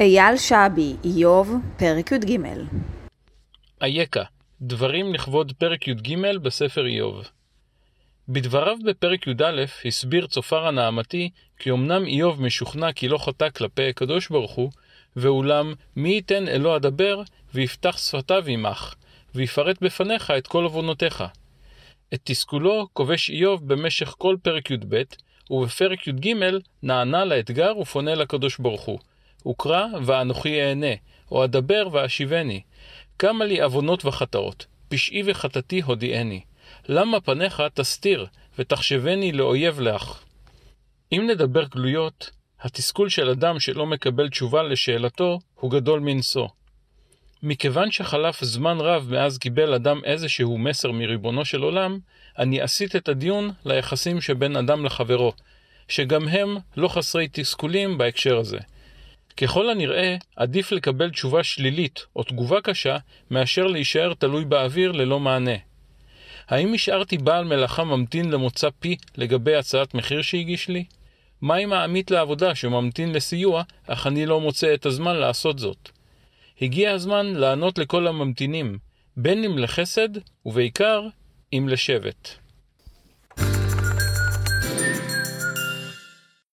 [0.00, 2.38] אייל שעבי, איוב, פרק י"ג.
[3.82, 4.22] אייכה,
[4.60, 7.28] דברים לכבוד פרק י"ג בספר איוב.
[8.28, 14.28] בדבריו בפרק י"א הסביר צופר הנעמתי כי אמנם איוב משוכנע כי לא חטא כלפי הקדוש
[14.28, 14.70] ברוך הוא,
[15.16, 17.22] ואולם מי ייתן אלוה אדבר
[17.54, 18.94] ויפתח שפתיו עמך,
[19.34, 21.24] ויפרט בפניך את כל עוונותיך.
[22.14, 25.02] את תסכולו כובש איוב במשך כל פרק י"ב,
[25.50, 26.34] ובפרק י"ג
[26.82, 28.98] נענה לאתגר ופונה לקדוש ברוך הוא.
[29.46, 30.94] וקרא ואנוכי אענה,
[31.30, 32.60] או אדבר ואשיבני.
[33.18, 36.40] כמה לי עוונות וחטאות, פשעי וחטאתי הודיעני.
[36.88, 38.26] למה פניך תסתיר,
[38.58, 40.22] ותחשבני לאויב לך?
[41.12, 42.30] אם נדבר גלויות,
[42.60, 46.48] התסכול של אדם שלא מקבל תשובה לשאלתו הוא גדול מנשוא.
[47.42, 51.98] מכיוון שחלף זמן רב מאז קיבל אדם איזשהו מסר מריבונו של עולם,
[52.38, 55.32] אני אסיט את הדיון ליחסים שבין אדם לחברו,
[55.88, 58.58] שגם הם לא חסרי תסכולים בהקשר הזה.
[59.40, 62.96] ככל הנראה, עדיף לקבל תשובה שלילית או תגובה קשה,
[63.30, 65.56] מאשר להישאר תלוי באוויר ללא מענה.
[66.48, 70.84] האם השארתי בעל מלאכה ממתין למוצא פי לגבי הצעת מחיר שהגיש לי?
[71.40, 75.88] מה עם העמית לעבודה שממתין לסיוע, אך אני לא מוצא את הזמן לעשות זאת?
[76.60, 78.78] הגיע הזמן לענות לכל הממתינים,
[79.16, 80.08] בין אם לחסד,
[80.46, 81.06] ובעיקר,
[81.52, 82.28] אם לשבט.